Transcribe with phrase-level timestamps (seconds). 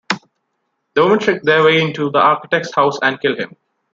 [0.95, 3.55] The women trick their way into the architect's house and kill him.